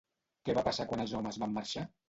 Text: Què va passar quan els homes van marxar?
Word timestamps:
Què 0.47 0.55
va 0.59 0.63
passar 0.69 0.87
quan 0.93 1.05
els 1.05 1.15
homes 1.21 1.41
van 1.45 1.57
marxar? 1.61 1.89